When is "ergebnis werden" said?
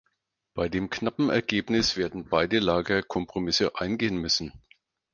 1.29-2.27